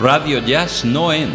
[0.00, 1.34] Radio Jazz No End.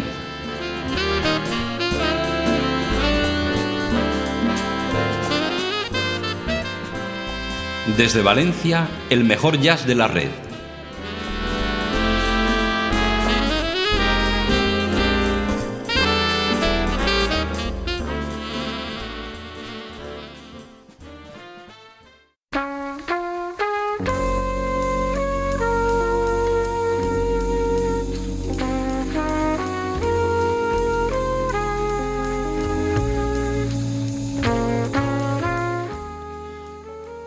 [7.96, 10.45] Desde Valencia, el mejor jazz de la red.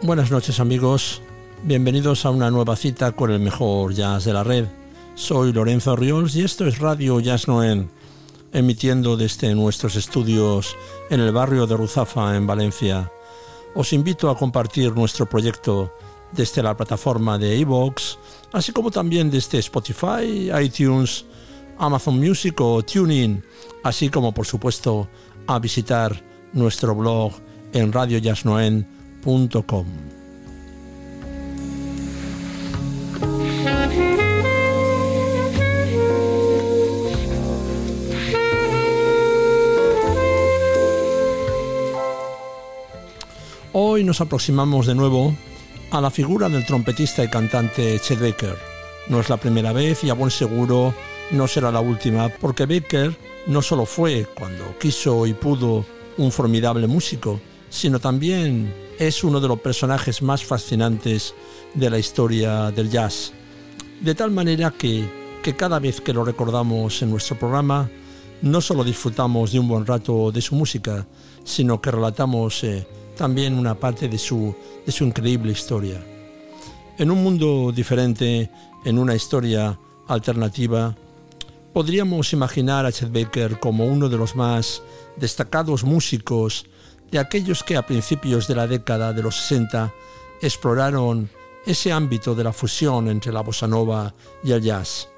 [0.09, 1.21] Buenas noches amigos,
[1.61, 4.65] bienvenidos a una nueva cita con el mejor jazz de la red.
[5.13, 7.87] Soy Lorenzo Riols y esto es Radio Jazz Noel,
[8.51, 10.75] emitiendo desde nuestros estudios
[11.11, 13.11] en el barrio de Ruzafa, en Valencia.
[13.75, 15.93] Os invito a compartir nuestro proyecto
[16.31, 18.17] desde la plataforma de iVoox,
[18.51, 21.23] así como también desde Spotify, iTunes,
[21.77, 23.44] Amazon Music o TuneIn,
[23.83, 25.07] así como por supuesto
[25.45, 26.19] a visitar
[26.53, 27.31] nuestro blog
[27.73, 27.94] en
[43.73, 45.36] Hoy nos aproximamos de nuevo
[45.92, 48.58] a la figura del trompetista y cantante Chet Baker.
[49.09, 50.94] No es la primera vez y a buen seguro
[51.31, 53.16] no será la última, porque Baker
[53.47, 55.86] no solo fue, cuando quiso y pudo,
[56.17, 61.33] un formidable músico, sino también es uno de los personajes más fascinantes
[61.73, 63.31] de la historia del jazz.
[64.02, 65.09] De tal manera que,
[65.41, 67.89] que cada vez que lo recordamos en nuestro programa,
[68.41, 71.08] no solo disfrutamos de un buen rato de su música,
[71.45, 74.53] sino que relatamos eh, también una parte de su,
[74.86, 76.03] de su increíble historia.
[76.97, 78.52] En un mundo diferente,
[78.84, 80.94] en una historia alternativa,
[81.72, 84.81] podríamos imaginar a Chet Baker como uno de los más
[85.16, 86.66] destacados músicos
[87.12, 89.94] de aquellos que a principios de la década de los 60
[90.42, 91.30] exploraron
[91.66, 95.09] ese ámbito de la fusión entre la bossa nova y el jazz.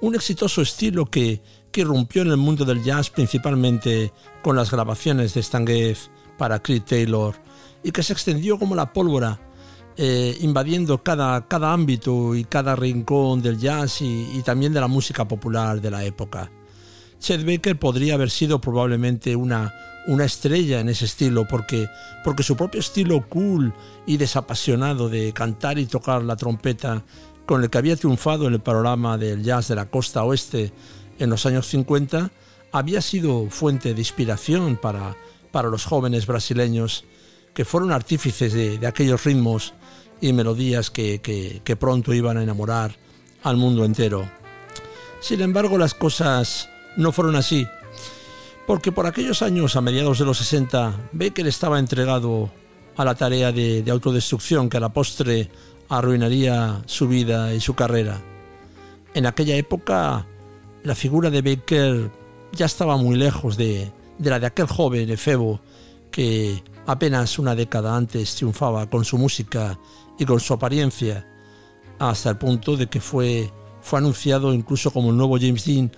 [0.00, 4.12] Un exitoso estilo que, que irrumpió en el mundo del jazz principalmente
[4.42, 7.34] con las grabaciones de Stan Getz para Creed Taylor
[7.82, 9.40] y que se extendió como la pólvora,
[9.96, 14.88] eh, invadiendo cada, cada ámbito y cada rincón del jazz y, y también de la
[14.88, 16.50] música popular de la época.
[17.18, 19.74] Chet Baker podría haber sido probablemente una,
[20.06, 21.88] una estrella en ese estilo, porque,
[22.24, 23.72] porque su propio estilo cool
[24.06, 27.04] y desapasionado de cantar y tocar la trompeta,
[27.46, 30.72] con el que había triunfado en el panorama del jazz de la costa oeste
[31.18, 32.30] en los años 50,
[32.72, 35.16] había sido fuente de inspiración para,
[35.50, 37.04] para los jóvenes brasileños
[37.52, 39.74] que fueron artífices de, aquellos ritmos
[40.20, 41.20] y melodías que,
[41.64, 42.94] que pronto iban a enamorar
[43.42, 44.30] al mundo entero.
[45.20, 47.66] Sin embargo, las cosas no fueron así
[48.66, 52.50] porque por aquellos años, a mediados de los 60, Baker estaba entregado
[52.96, 55.50] a la tarea de, autodestrucción que a la postre
[55.88, 58.20] arruinaría su vida y su carrera.
[59.14, 60.26] En aquella época,
[60.82, 62.10] la figura de Baker
[62.52, 65.60] ya estaba muy lejos de, de la de aquel joven efebo
[66.10, 69.78] que apenas una década antes triunfaba con su música
[70.18, 71.26] y con su apariencia,
[71.98, 73.50] hasta el punto de que fue,
[73.80, 75.90] fue anunciado incluso como el nuevo James Dean,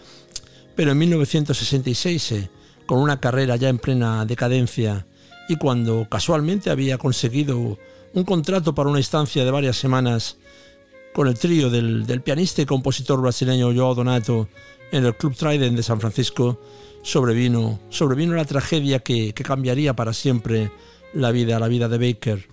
[0.75, 2.49] pero en 1966
[2.87, 5.07] con una carrera ya en plena decadencia
[5.49, 7.79] y cuando casualmente había conseguido
[8.15, 10.37] un contrato para una estancia de varias semanas
[11.13, 14.49] con el trío del, pianista y compositor brasileño Joao Donato
[14.93, 16.61] en el Club Trident de San Francisco,
[17.03, 20.71] sobrevino, sobrevino la tragedia que, que cambiaría para siempre
[21.15, 22.49] la vida, la vida de Baker.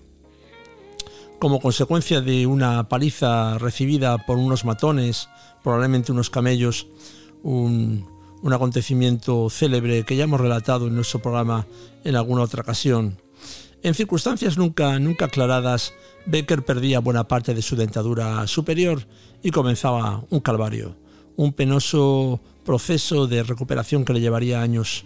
[1.40, 5.29] Como consecuencia de una paliza recibida por unos matones,
[5.63, 6.88] probablemente unos camellos,
[7.44, 8.06] un,
[8.42, 11.68] un acontecimiento célebre que ya hemos relatado en nuestro programa
[12.04, 13.18] en alguna otra ocasión.
[13.82, 15.94] En circunstancias nunca, nunca aclaradas,
[16.26, 19.08] Becker perdía buena parte de su dentadura superior
[19.41, 20.96] y comenzaba un calvario,
[21.38, 25.06] un penoso proceso de recuperación que le llevaría años.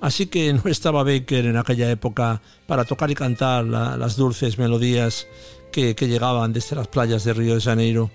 [0.00, 5.26] Así que no estaba Baker en aquella época para tocar y cantar las dulces melodías
[5.72, 8.10] que, que llegaban desde las playas de Río de Janeiro.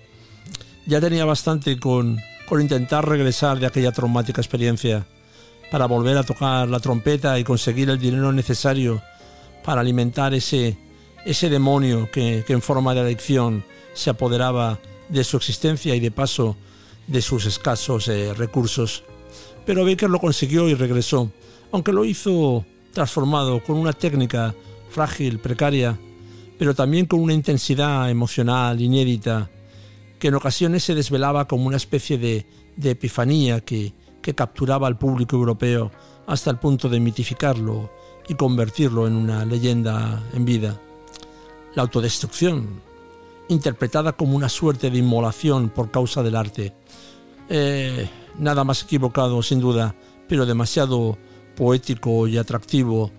[0.86, 2.18] Ya tenía bastante con,
[2.54, 5.04] por intentar regresar de aquella traumática experiencia,
[5.72, 9.02] para volver a tocar la trompeta y conseguir el dinero necesario
[9.64, 10.78] para alimentar ese,
[11.26, 14.78] ese demonio que, en forma de adicción se apoderaba
[15.08, 16.56] de su existencia y de paso
[17.08, 19.02] de sus escasos eh, recursos.
[19.66, 21.32] Pero Baker lo consiguió y regresó,
[21.72, 24.54] aunque lo hizo transformado con una técnica
[24.90, 25.98] frágil, precaria,
[26.56, 29.50] pero también con una intensidad emocional inédita
[30.24, 32.46] que en ocasiones se desvelaba como una especie de,
[32.82, 33.92] epifanía que,
[34.22, 35.90] que capturaba al público europeo
[36.26, 37.90] hasta el punto de mitificarlo
[38.26, 40.80] y convertirlo en una leyenda en vida.
[41.74, 42.80] La autodestrucción,
[43.48, 46.72] interpretada como una suerte de inmolación por causa del arte.
[47.50, 49.94] Eh, nada más equivocado, sin duda,
[50.26, 51.18] pero demasiado
[51.54, 53.10] poético y atractivo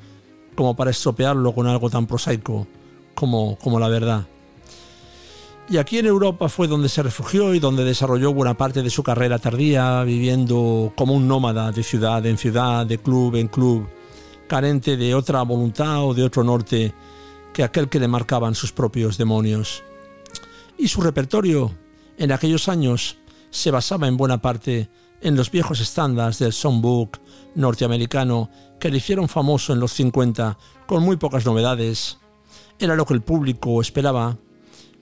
[0.56, 2.66] como para estropearlo con algo tan prosaico
[3.14, 4.26] como, como la verdad.
[5.68, 9.02] Y aquí en Europa fue donde se refugió y donde desarrolló buena parte de su
[9.02, 13.88] carrera tardía, viviendo como un nómada de ciudad en ciudad, de club en club,
[14.48, 16.94] carente de otra voluntad o de otro norte
[17.52, 19.84] que aquel que le marcaban sus propios demonios.
[20.78, 21.72] Y su repertorio
[22.20, 23.18] en aquellos años
[23.50, 24.90] se basaba en buena parte
[25.22, 27.18] en los viejos estándares del songbook
[27.56, 32.20] norteamericano que le hicieron famoso en los 50 con muy pocas novedades.
[32.78, 34.38] Era lo que el público esperaba,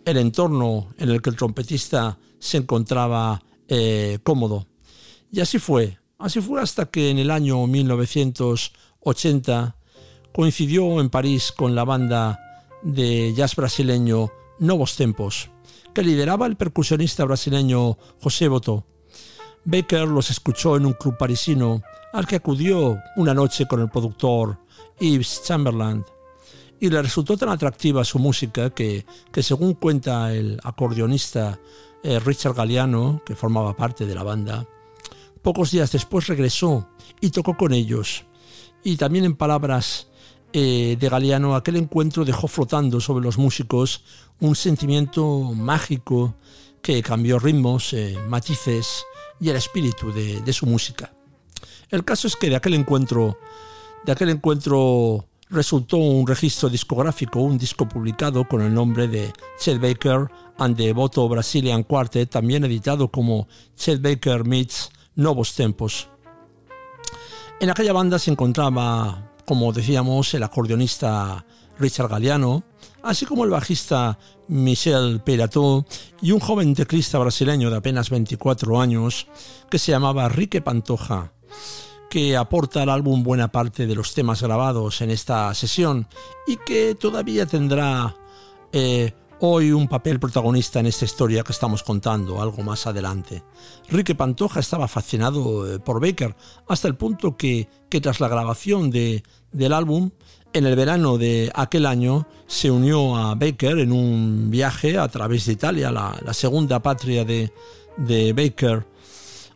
[0.06, 4.68] el entorno en el que el trompetista se encontraba eh, cómodo.
[5.32, 9.78] Y así fue, así fue hasta que en el año 1980
[10.34, 12.40] coincidió en París con la banda
[12.82, 15.50] de jazz brasileño Novos Tempos,
[15.94, 18.86] que lideraba el percusionista brasileño José Boto.
[19.66, 24.60] Baker los escuchó en un club parisino al que acudió una noche con el productor
[25.00, 26.04] Yves Chamberlain
[26.84, 31.58] y le resultó tan atractiva su música que, que según cuenta el acordeonista
[32.04, 34.68] eh, Richard Galliano, que formaba parte de la banda,
[35.42, 36.90] pocos días después regresó
[37.22, 38.26] y tocó con ellos.
[38.84, 40.10] Y también en palabras
[40.52, 44.04] eh, de Galeano, aquel encuentro dejó flotando sobre los músicos
[44.42, 45.26] un sentimiento
[45.56, 46.36] mágico
[46.82, 49.06] que cambió ritmos, eh, matices
[49.40, 51.14] y el espíritu de, su música.
[51.88, 53.40] El caso es que de aquel encuentro,
[54.06, 59.80] de aquel encuentro resultó un registro discográfico, un disco publicado con el nombre de Chet
[59.80, 66.10] Baker and the Voto Brazilian Quartet, también editado como Chet Baker Meets Novos Tempos.
[67.60, 71.46] En aquella banda se encontraba como decíamos, el acordeonista
[71.80, 72.64] Richard Galliano,
[73.02, 74.18] así como el bajista
[74.48, 75.86] Michel Perato
[76.22, 79.28] y un joven teclista brasileño de apenas 24 años
[79.70, 81.34] que se llamaba Rique Pantoja,
[82.14, 86.08] que aporta al álbum buena parte de los temas grabados en esta sesión
[86.46, 88.16] y que todavía tendrá
[88.72, 93.42] eh, hoy un papel protagonista en esta historia que estamos contando algo más adelante.
[93.90, 96.36] Rique Pantoja estaba fascinado eh, por Baker
[96.68, 100.12] hasta el punto que, tras la grabación de, del álbum,
[100.54, 105.48] en el verano de aquel año se unió a Baker en un viaje a través
[105.48, 108.93] de Italia, la, segunda patria de Baker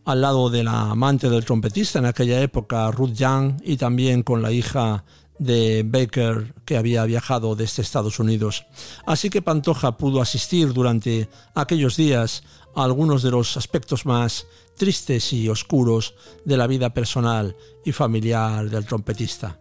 [0.07, 4.41] al lado de la amante del trompetista en aquella época, Ruth Young, y también con
[4.41, 5.03] la hija
[5.37, 8.65] de Baker que había viajado desde Estados Unidos.
[9.05, 12.43] Así que Pantoja pudo asistir durante aquellos días
[12.73, 16.15] a algunos de los aspectos más tristes y oscuros
[16.45, 19.59] de la vida personal y familiar del trompetista.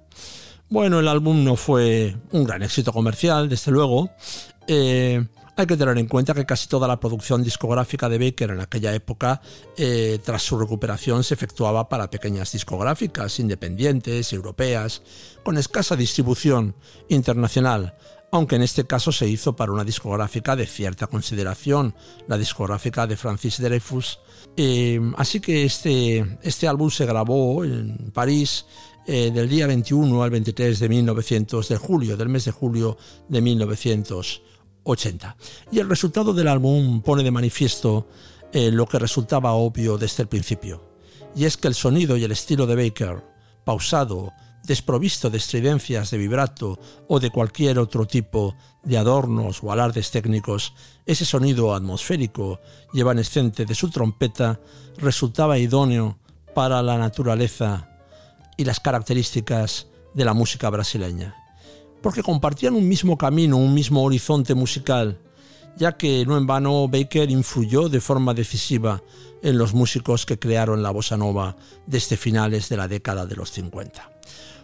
[0.68, 4.10] Bueno, el álbum no fue un gran éxito comercial, desde luego,
[4.68, 5.26] eh,
[5.56, 8.94] hay que tener en cuenta que casi toda la producción discográfica de Baker en aquella
[8.94, 9.40] época,
[9.76, 15.02] eh, tras su recuperación, se efectuaba para pequeñas discográficas independientes, europeas,
[15.42, 16.76] con escasa distribución
[17.08, 17.96] internacional,
[18.30, 21.94] aunque en este caso se hizo para una discográfica de cierta consideración,
[22.28, 24.20] la discográfica de Francis Dreyfus.
[24.58, 28.66] Eh, así que este, este álbum se grabó en París
[29.06, 33.40] eh, del día 21 al 23 de 1900, de julio, del mes de julio de
[33.40, 34.42] 1900.
[35.72, 38.08] Y el resultado del álbum pone de manifiesto
[38.52, 40.88] eh, lo que resultaba obvio desde el principio,
[41.34, 43.24] y es que el sonido y el estilo de Baker,
[43.64, 44.32] pausado,
[44.64, 46.78] desprovisto de estridencias de vibrato
[47.08, 50.72] o de cualquier otro tipo de adornos o alardes técnicos,
[51.04, 52.60] ese sonido atmosférico
[52.92, 54.60] y evanescente de su trompeta
[54.98, 56.18] resultaba idóneo
[56.54, 57.88] para la naturaleza
[58.56, 61.45] y las características de la música brasileña
[62.02, 65.18] porque compartían un mismo camino, un mismo horizonte musical,
[65.76, 69.02] ya que no en vano Baker influyó de forma decisiva
[69.42, 73.50] en los músicos que crearon la bossa nova desde finales de la década de los
[73.52, 74.10] 50.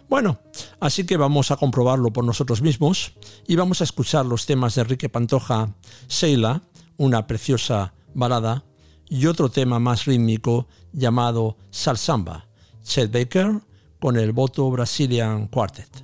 [0.09, 0.39] Bueno,
[0.79, 3.13] así que vamos a comprobarlo por nosotros mismos
[3.47, 5.73] y vamos a escuchar los temas de Enrique Pantoja,
[6.07, 6.61] Seila,
[6.97, 8.63] una preciosa balada,
[9.09, 12.47] y otro tema más rítmico llamado Salsamba,
[12.83, 13.61] Chet Baker
[13.99, 16.02] con el Voto Brazilian Quartet.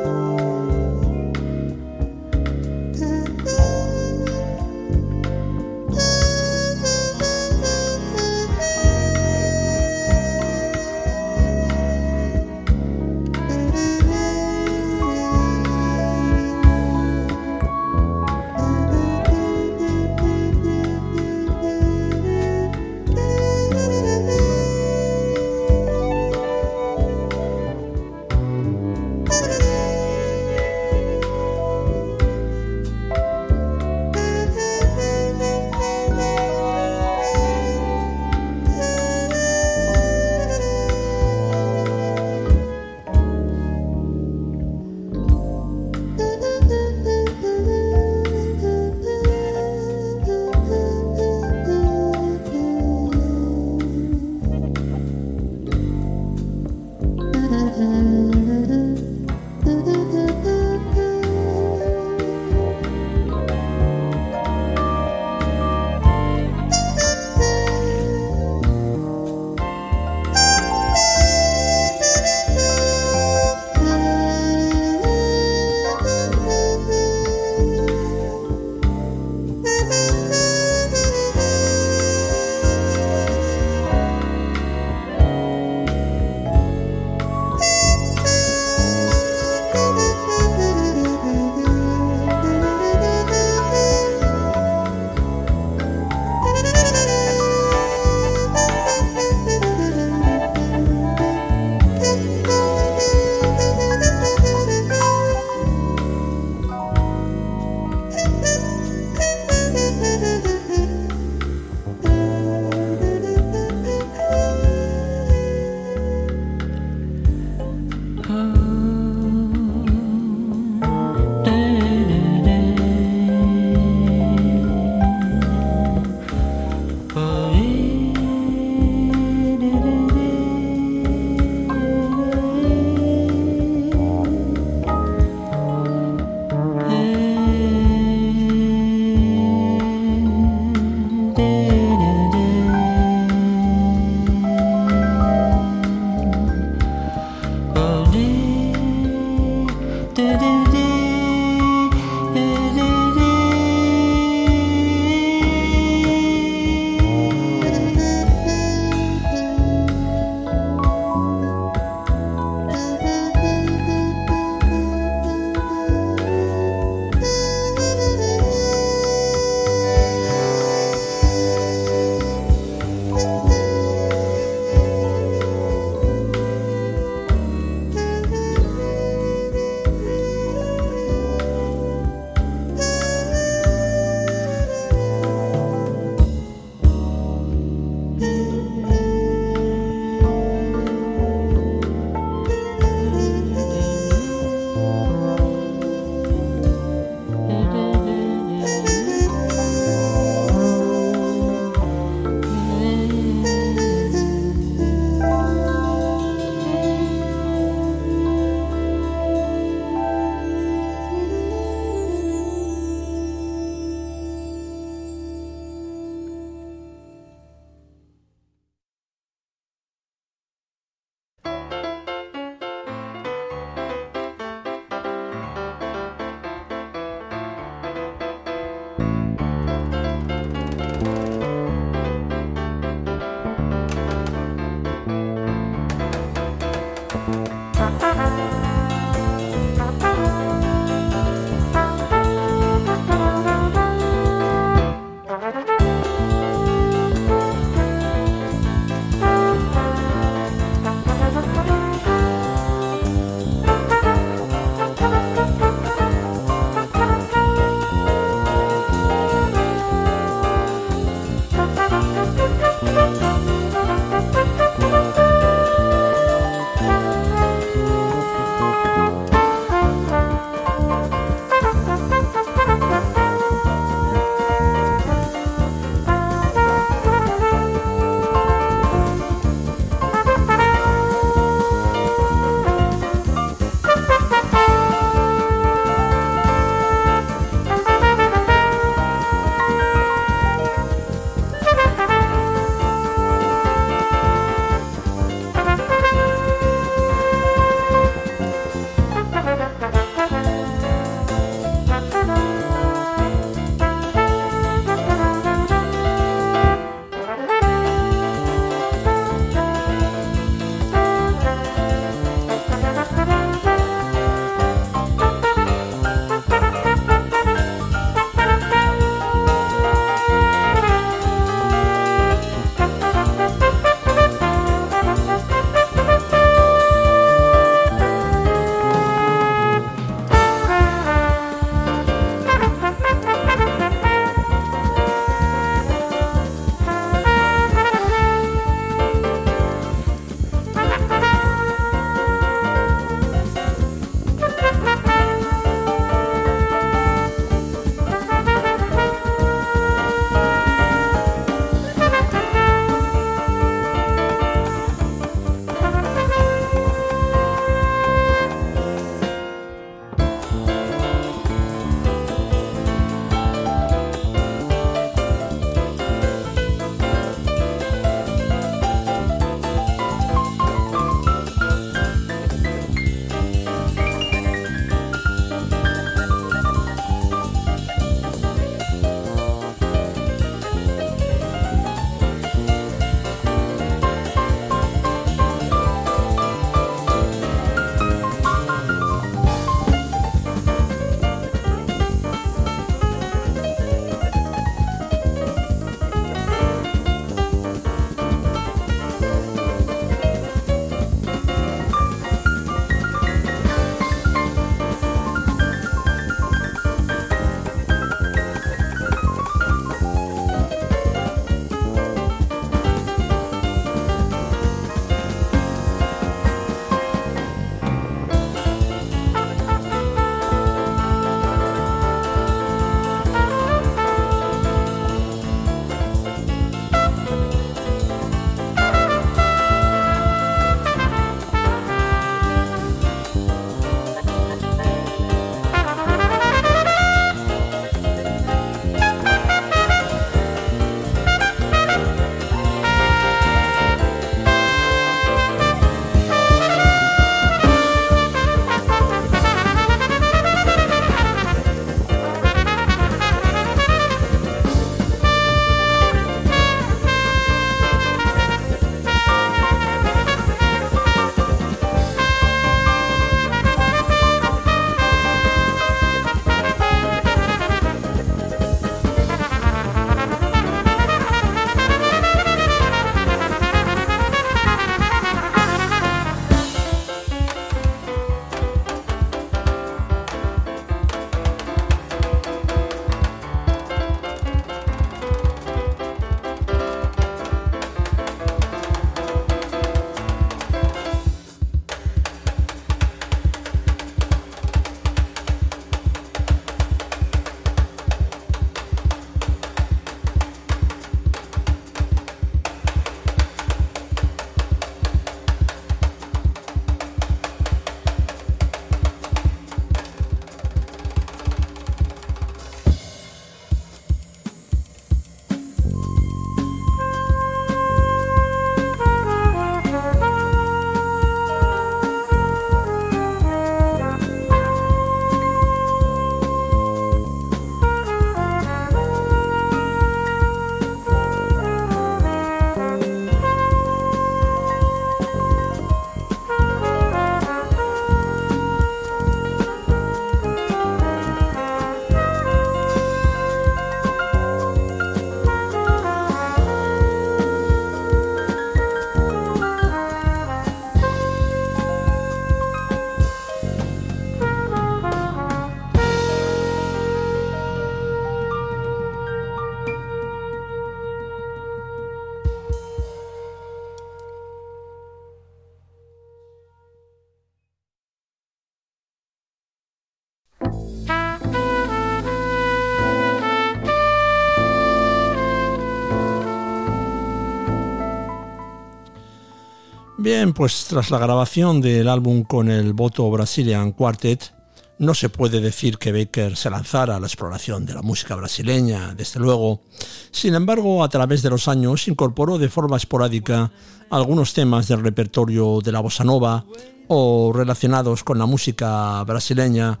[580.24, 584.54] Bien, pues tras la grabación del álbum con el voto Brazilian Quartet,
[584.98, 589.14] no se puede decir que Baker se lanzara a la exploración de la música brasileña,
[589.14, 589.82] desde luego.
[590.30, 593.70] Sin embargo, a través de los años incorporó de forma esporádica
[594.08, 596.64] algunos temas del repertorio de la bossa nova
[597.06, 600.00] o relacionados con la música brasileña,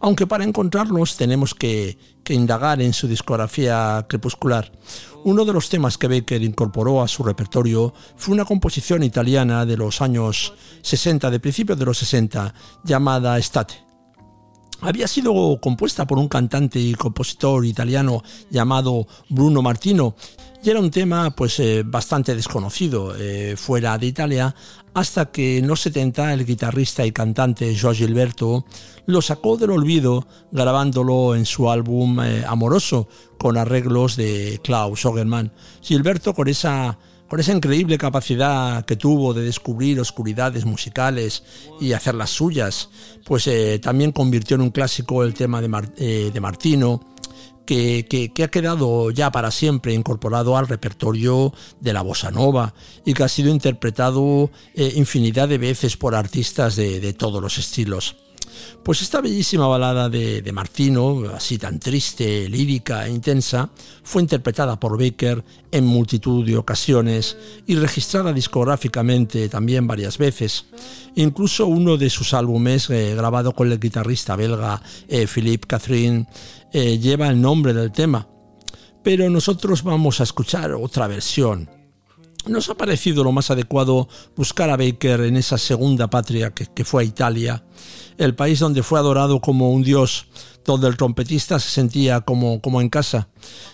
[0.00, 1.98] aunque para encontrarlos tenemos que,
[2.30, 4.70] indagar en su discografía crepuscular.
[5.24, 9.76] Uno de los temas que Baker incorporó a su repertorio fue una composición italiana de
[9.76, 13.90] los años 60, de principios de los 60, llamada Estate
[14.82, 20.14] había sido compuesta por un cantante y compositor italiano llamado Bruno Martino
[20.62, 24.54] y era un tema pues eh, bastante desconocido eh, fuera de Italia
[24.94, 28.64] hasta que en los 70 el guitarrista y cantante Joao Gilberto
[29.06, 35.52] lo sacó del olvido grabándolo en su álbum eh, Amoroso con arreglos de Klaus Ogerman.
[35.80, 36.98] Gilberto con esa
[37.30, 41.44] con esa increíble capacidad que tuvo de descubrir oscuridades musicales
[41.80, 42.90] y hacerlas suyas,
[43.24, 47.09] pues eh, también convirtió en un clásico el tema de, eh, Martino,
[47.70, 53.22] que, ha quedado ya para siempre incorporado al repertorio de la bossa nova y que
[53.22, 58.16] ha sido interpretado eh, infinidad de veces por artistas de todos los estilos.
[58.82, 63.70] Pues esta bellísima balada de, Martino, así tan triste, lírica e intensa,
[64.02, 70.64] fue interpretada por Baker en multitud de ocasiones y registrada discográficamente también varias veces.
[71.14, 76.26] Incluso uno de sus álbumes, eh, grabado con el guitarrista belga eh, Philippe Catherine,
[76.72, 78.28] eh, lleva el nombre del tema.
[79.02, 81.68] Pero nosotros vamos a escuchar otra versión,
[82.46, 87.02] nos ha parecido lo más adecuado buscar a Baker en esa segunda patria que, fue
[87.02, 87.64] a Italia,
[88.16, 90.26] el país donde fue adorado como un dios,
[90.64, 93.28] donde el trompetista se sentía como, como en casa.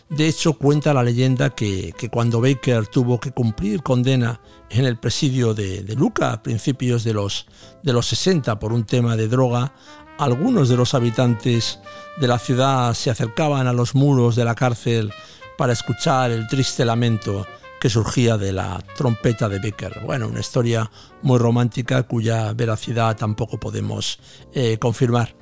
[0.09, 5.54] De hecho, cuenta la leyenda que, cuando Baker tuvo que cumplir condena en el presidio
[5.54, 7.46] de, Luca a principios de los,
[7.85, 9.74] de los 60 por un tema de droga,
[10.18, 11.78] algunos de los habitantes
[12.16, 15.12] de la ciudad se acercaban a los muros de la cárcel
[15.59, 17.46] para escuchar el triste lamento
[17.81, 20.00] que surgía de la trompeta de Becker.
[20.05, 20.90] Bueno, una historia
[21.22, 24.18] muy romántica cuya veracidad tampoco podemos
[24.52, 25.35] eh, confirmar.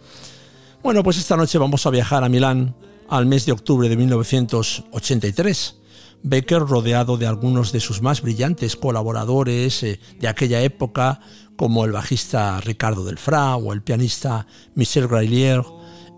[0.82, 2.76] Bueno, pues esta noche vamos a viajar a Milán
[3.08, 5.76] al mes de octubre de 1983.
[6.22, 11.20] Becker, rodeado de algunos de sus más brillantes colaboradores eh, de aquella época,
[11.56, 15.62] como el bajista Ricardo Delfra o el pianista Michel Grailier,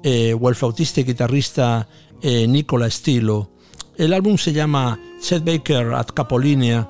[0.09, 1.89] eh, o el flautista y guitarrista
[2.23, 3.51] Nicola Stilo,
[3.97, 6.89] el álbum se llama Chet Baker at Capolinia,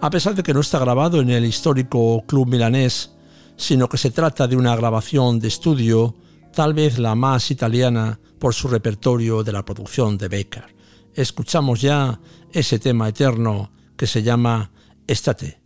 [0.00, 3.12] a pesar de que no está grabado en el histórico club milanés,
[3.56, 6.16] sino que se trata de una grabación de estudio,
[6.52, 10.74] tal vez la más italiana por su repertorio de la producción de Baker.
[11.14, 12.18] Escuchamos ya
[12.52, 14.72] ese tema eterno que se llama
[15.06, 15.65] Estate.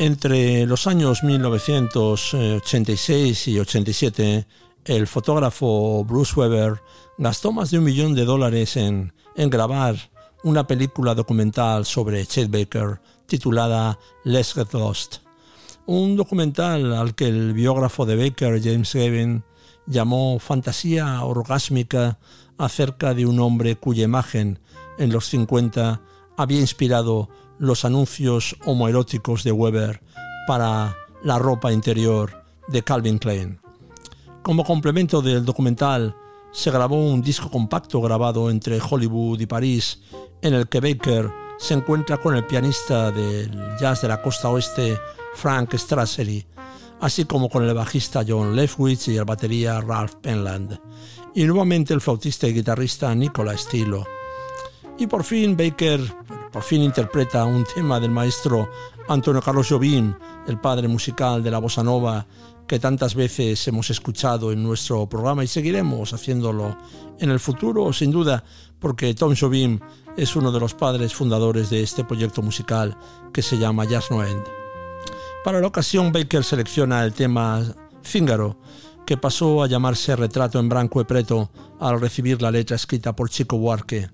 [0.00, 4.46] Entre los años 1986 y 87,
[4.84, 6.80] el fotógrafo Bruce Weber
[7.18, 9.96] gastó más de un millón de dólares en, grabar
[10.44, 15.16] una película documental sobre Chet Baker titulada Let's Get Lost.
[15.86, 19.42] Un documental al que el biógrafo de Baker, James Gavin,
[19.86, 22.20] llamó fantasía orgásmica
[22.56, 24.60] acerca de un hombre cuya imagen
[24.96, 26.00] en los 50
[26.36, 27.28] había inspirado
[27.58, 30.00] los anuncios homoeróticos de Weber
[30.46, 33.60] para la ropa interior de Calvin Klein.
[34.42, 36.14] Como complemento del documental,
[36.52, 40.00] se grabó un disco compacto grabado entre Hollywood y París,
[40.40, 43.50] en el que Baker se encuentra con el pianista del
[43.80, 44.96] jazz de la costa oeste
[45.34, 46.46] Frank Strassery,
[47.00, 50.80] así como con el bajista John Lefwitz y el batería Ralph Penland,
[51.34, 54.06] y nuevamente el flautista y guitarrista Nicola Stilo.
[54.98, 56.00] Y por fin Baker
[56.52, 58.70] por fin interpreta un tema del maestro
[59.08, 60.14] Antonio Carlos Jobim,
[60.46, 62.26] el padre musical de la bossa nova
[62.66, 66.76] que tantas veces hemos escuchado en nuestro programa y seguiremos haciéndolo
[67.18, 68.44] en el futuro, sin duda,
[68.78, 69.80] porque Tom Jobim
[70.16, 72.96] es uno de los padres fundadores de este proyecto musical
[73.32, 74.44] que se llama Jazz No End.
[75.44, 77.62] Para la ocasión, Baker selecciona el tema
[78.02, 78.58] Fíngaro,
[79.06, 83.30] que pasó a llamarse Retrato en Branco e Preto al recibir la letra escrita por
[83.30, 84.10] Chico Buarque.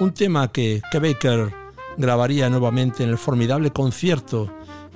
[0.00, 1.65] Un tema que, que Baker
[1.96, 4.52] grabaría nuevamente en el formidable concierto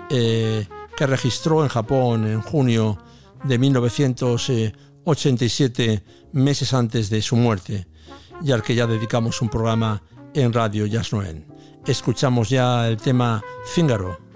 [0.08, 2.98] eh, que registró en Japón en junio
[3.44, 7.86] de 1987, meses antes de su muerte,
[8.42, 10.02] y al que ya dedicamos un programa
[10.34, 11.12] en Radio Jazz
[11.86, 14.29] Escuchamos ya el tema Fíngaro.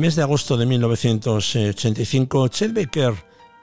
[0.00, 3.12] Mes de agosto de 1985, Chet Baker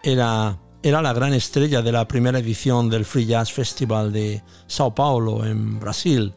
[0.04, 4.94] era, era la gran estrella de la primera edición del Free Jazz Festival de Sao
[4.94, 6.36] Paulo, en Brasil.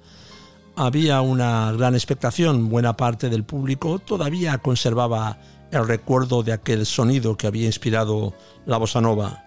[0.74, 5.38] Había una gran expectación, buena parte del público todavía conservaba
[5.70, 8.32] el recuerdo de aquel sonido que había inspirado
[8.64, 9.44] la bossa nova.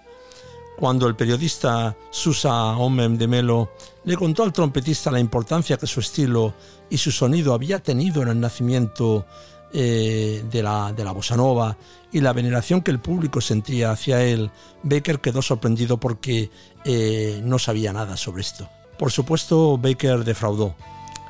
[0.78, 3.72] Cuando el periodista Susa Omem de Melo
[4.06, 6.54] le contó al trompetista la importancia que su estilo
[6.91, 9.26] y su sonido había tenido en el nacimiento
[9.74, 11.76] eh, de, la, de la bossa nova
[12.12, 14.52] y la veneración que el público sentía hacia él,
[14.84, 16.52] Baker quedó sorprendido porque
[16.86, 18.70] eh, no sabía nada sobre esto.
[19.00, 20.76] Por supuesto, Baker defraudó.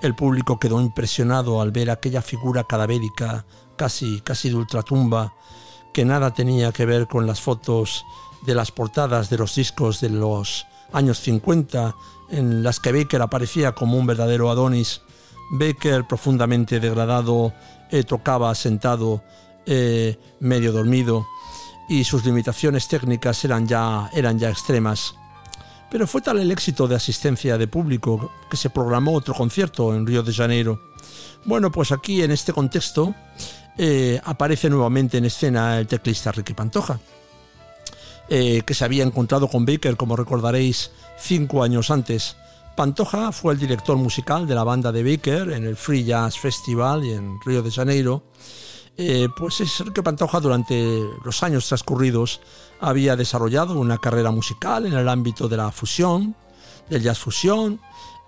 [0.02, 3.46] El público quedó impresionado al ver aquella figura cadavérica,
[3.78, 5.34] casi, casi de ultratumba,
[5.94, 8.04] que nada tenía que ver con las fotos
[8.46, 11.96] de las portadas de los discos de los años 50,
[12.30, 15.02] en las que Baker aparecía como un verdadero Adonis.
[15.54, 17.54] Baker, profundamente degradado,
[17.91, 19.24] eh, tocaba sentado,
[19.68, 21.28] eh, medio dormido,
[21.88, 25.14] y sus limitaciones técnicas eran ya, eran ya extremas.
[25.91, 30.08] Pero fue tal el éxito de asistencia de público que se programó otro concierto en
[30.08, 30.82] Río de Janeiro.
[31.45, 33.14] Bueno, pues aquí en este contexto
[33.78, 36.99] eh, aparece nuevamente en escena el teclista Ricky Pantoja,
[38.28, 40.89] que se había encontrado con Baker, como recordaréis,
[41.20, 42.38] cinco años antes
[42.76, 47.03] Pantoja fue el director musical de la banda de Baker en el Free Jazz Festival
[47.03, 48.24] en Río de Janeiro.
[48.97, 52.41] Eh, pues es que Pantoja durante los años transcurridos
[52.80, 56.36] había desarrollado una carrera musical en el ámbito de la fusión,
[56.89, 57.80] del jazz fusión,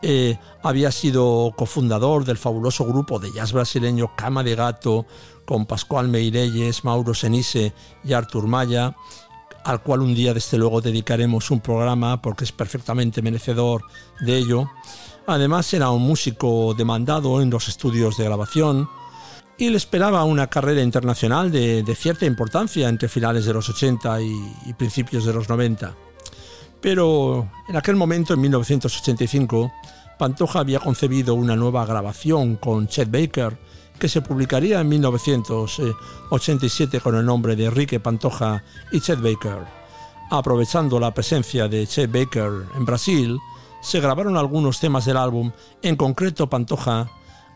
[0.02, 5.08] eh, había sido cofundador del fabuloso grupo de jazz brasileño Cama de Gato
[5.46, 7.74] con Pascual Meirelles, Mauro Senise
[8.04, 8.96] y Artur Maya
[9.66, 13.82] al cual un día desde luego dedicaremos un programa porque es perfectamente merecedor
[14.22, 14.70] de ello.
[15.26, 18.88] Además era un músico demandado en los estudios de grabación
[19.58, 24.74] y le esperaba una carrera internacional de, cierta importancia entre finales de los 80 y,
[24.78, 25.96] principios de los 90.
[26.80, 29.72] Pero en aquel momento, en 1985,
[30.20, 33.58] Pantoja había concebido una nueva grabación con Chet Baker,
[34.00, 39.60] que se publicaría en 1987 con el nombre de Enrique Pantoja y Chet Baker.
[40.32, 43.40] Aprovechando la presencia de Chet Baker en Brasil,
[43.82, 47.10] se grabaron algunos temas del álbum, en concreto Pantoja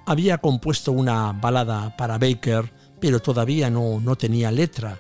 [0.05, 4.97] había compuesto una balada para Baker, pero todavía no, no tenía letra.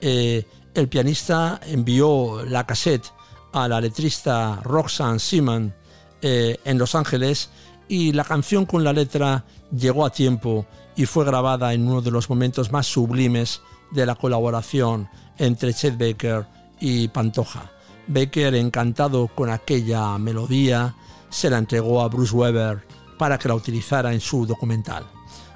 [0.00, 3.06] Eh, el pianista envió la cassette
[3.52, 5.74] a la letrista Roxanne Simon
[6.20, 7.50] eh, en Los Ángeles
[7.88, 9.44] y la canción con la letra
[9.76, 10.66] llegó a tiempo
[10.96, 15.08] y fue grabada en uno de los momentos más sublimes de la colaboración
[15.38, 16.46] entre Chet Baker
[16.80, 17.70] y Pantoja.
[18.06, 20.94] Baker, encantado con aquella melodía,
[21.30, 22.86] se la entregó a Bruce Weber
[23.18, 25.04] para que la utilizara en su documental.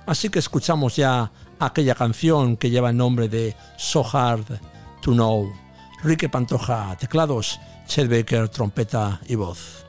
[0.06, 4.60] Así que escuchamos ya aquella canción que lleva el nombre de So Hard
[5.02, 5.52] to Know.
[6.02, 9.84] Rique Pantoja, teclados, Chet Baker, trompeta y voz.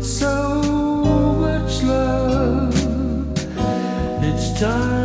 [0.00, 0.62] so
[1.40, 2.74] much love.
[4.24, 5.01] It's time.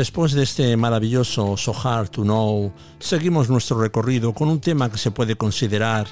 [0.00, 4.96] Después de este maravilloso So Hard to Know, seguimos nuestro recorrido con un tema que
[4.96, 6.06] se puede considerar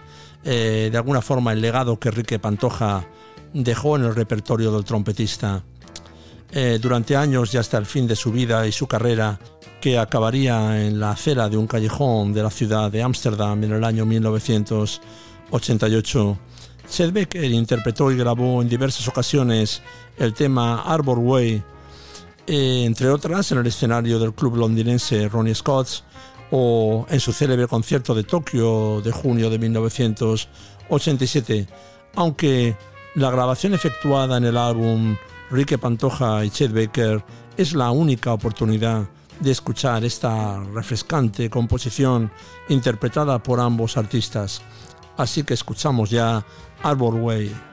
[0.44, 3.06] eh, de alguna forma el legado que Enrique Pantoja
[3.54, 5.62] dejó en el repertorio del trompetista.
[6.52, 9.40] Eh, durante años y hasta el fin de su vida y su carrera,
[9.80, 13.84] que acabaría en la acera de un callejón de la ciudad de Ámsterdam en el
[13.84, 16.38] año 1988,
[16.90, 19.80] Chet Becker interpretó y grabó en diversas ocasiones
[20.18, 21.62] el tema Arbor Way
[22.48, 26.02] eh, entre otras en el escenario del club londinense Ronnie Scott's
[26.50, 31.68] o en su célebre concierto de Tokio de junio de 1987,
[32.14, 32.74] aunque
[33.14, 35.14] la grabación efectuada en el álbum
[35.50, 37.22] Rique Pantoja y Chet Baker
[37.56, 39.08] es la única oportunidad
[39.40, 42.30] de escuchar esta refrescante composición
[42.68, 44.62] interpretada por ambos artistas.
[45.16, 46.44] Así que escuchamos ya
[46.82, 47.67] Arbor Way.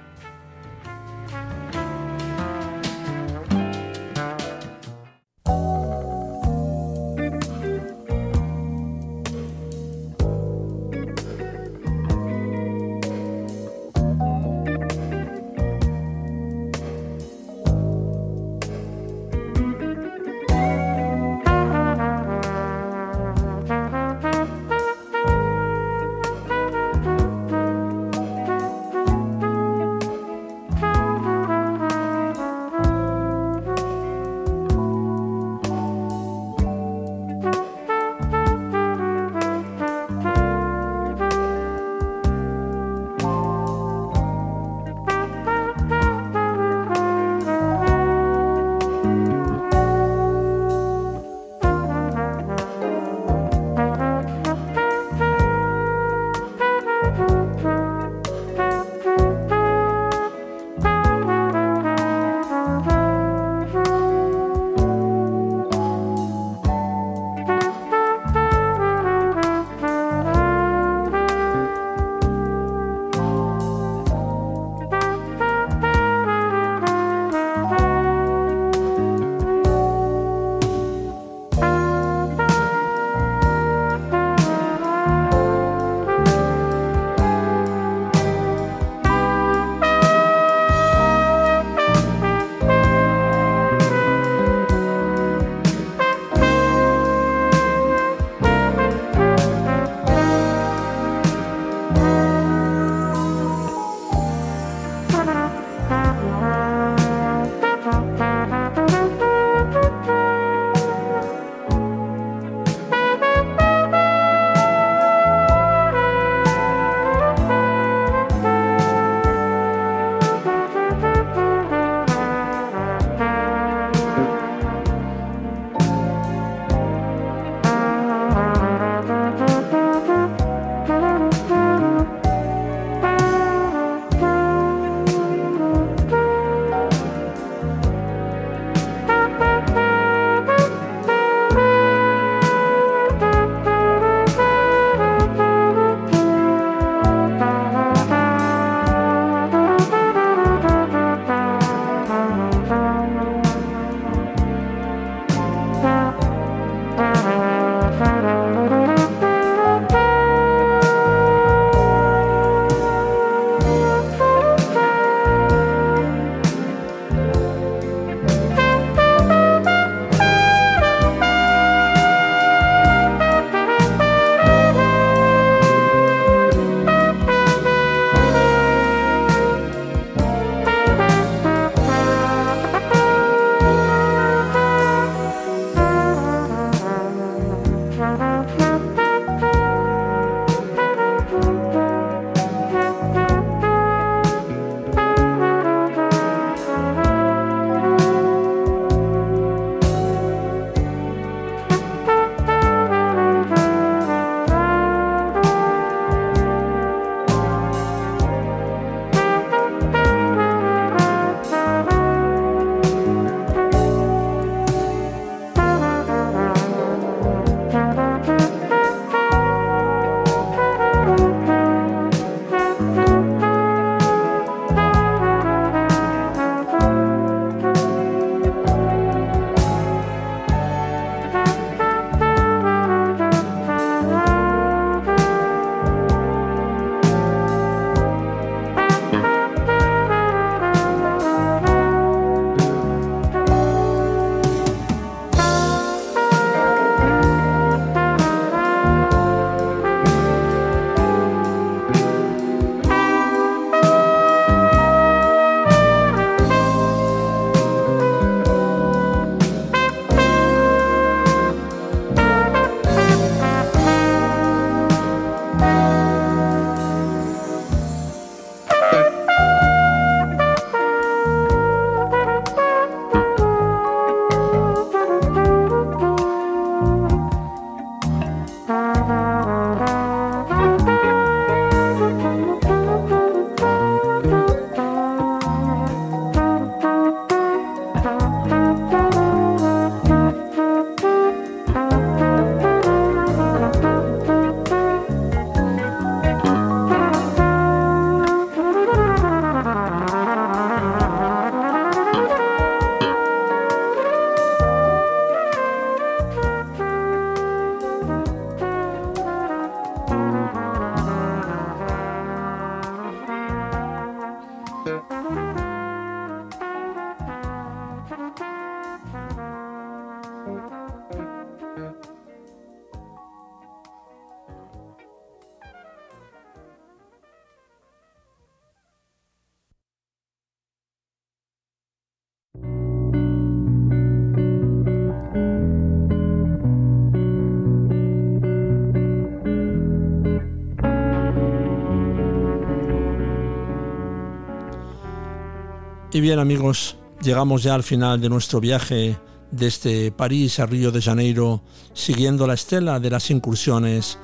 [346.16, 349.20] Y bien amigos, llegamos ya al final de nuestro viaje
[349.52, 351.62] desde París a Río de Janeiro,
[351.92, 354.18] siguiendo la estela de las incursiones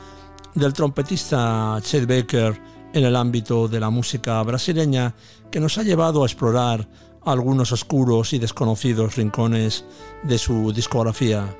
[0.55, 2.57] del trompetista Chet Baker
[2.93, 5.13] en el ámbito de la música brasileña,
[5.51, 6.87] que nos ha llevado a explorar
[7.25, 9.83] algunos oscuros y desconocidos rincones
[10.23, 11.57] de su discografía.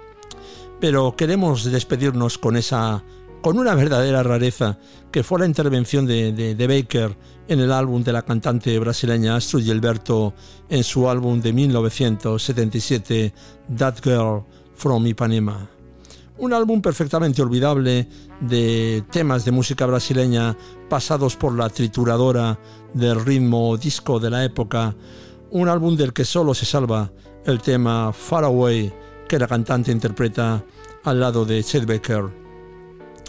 [0.80, 3.04] Pero queremos despedirnos con esa
[3.42, 4.78] con una verdadera rareza,
[5.12, 7.18] que fue la intervención de, Baker
[7.48, 10.34] en el álbum de la cantante brasileña Astrid Gilberto
[10.70, 13.34] en su álbum de 1977,
[13.78, 14.44] That Girl
[14.76, 15.70] from Ipanema.
[16.38, 18.08] Un álbum perfectamente olvidable
[18.40, 20.56] de temas de música brasileña
[20.90, 22.60] pasados por la trituradora
[22.94, 24.96] del ritmo disco de la época,
[25.50, 27.12] un álbum del que solo se salva
[27.46, 28.94] el tema Far Away
[29.28, 30.64] que la cantante interpreta
[31.04, 32.41] al lado de Chet Baker.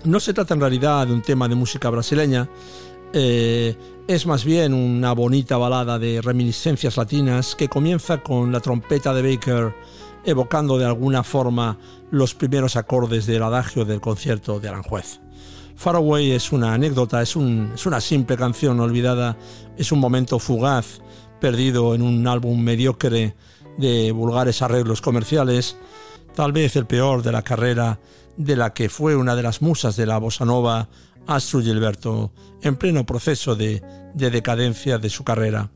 [0.05, 2.49] No se trata en realidad de un tema de música brasileña,
[3.13, 3.77] eh,
[4.09, 9.23] es más bien una bonita balada de reminiscencias latinas que comienza con la trompeta de
[9.23, 9.75] Baker
[10.25, 11.79] evocando de alguna forma
[12.11, 15.21] los primeros acordes del adagio del concierto de Aranjuez.
[15.77, 19.37] Faraway es una anécdota, es, es una simple canción olvidada,
[19.77, 21.01] es un momento fugaz,
[21.41, 23.37] perdido en un álbum mediocre
[23.79, 25.77] de vulgares arreglos comerciales,
[26.35, 28.01] tal vez el peor de la carrera
[28.37, 30.89] de la que fue una de las musas de la bossa nova,
[31.27, 33.83] Astrud Gilberto, en pleno proceso de,
[34.15, 35.71] decadencia de su carrera.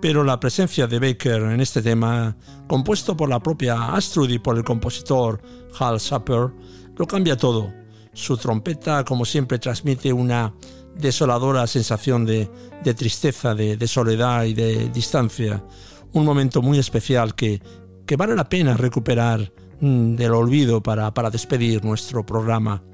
[0.00, 4.56] Pero la presencia de Baker en este tema, compuesto por la propia Astrud y por
[4.56, 5.40] el compositor
[5.78, 6.50] Hal Sapper,
[6.96, 7.72] lo cambia todo.
[8.12, 10.52] Su trompeta, como siempre, transmite una
[10.96, 12.50] desoladora sensación de,
[12.96, 15.64] tristeza, de, soledad y de distancia.
[16.12, 17.62] Un momento muy especial que,
[18.16, 19.52] vale la pena recuperar
[19.82, 22.84] del olvido para, despedir nuestro programa.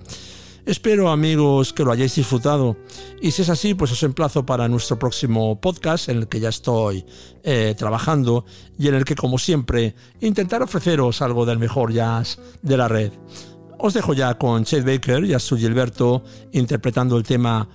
[0.64, 2.76] Espero amigos que lo hayáis disfrutado
[3.22, 6.48] y si es así pues os emplazo para nuestro próximo podcast en el que ya
[6.50, 7.06] estoy
[7.42, 8.44] eh, trabajando
[8.78, 13.12] y en el que como siempre intentar ofreceros algo del mejor jazz de la red.
[13.78, 16.22] Os dejo ya con Chet Baker y a su Gilberto
[16.52, 17.68] interpretando el tema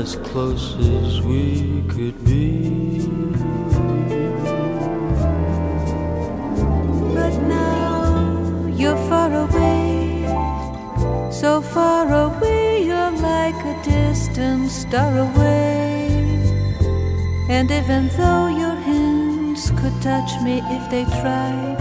[0.00, 3.00] as close as we could be.
[7.16, 10.24] But now you're far away,
[11.30, 16.08] so far away, you're like a distant star away.
[17.50, 21.80] And even though your hands could touch me if they tried,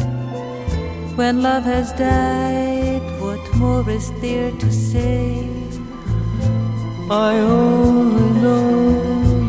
[1.15, 5.48] when love has died, what more is there to say?
[7.11, 8.69] I only know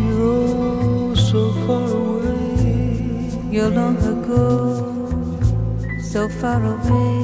[0.08, 3.28] you're oh so far away.
[3.50, 4.40] You're long ago,
[6.00, 7.19] so far away.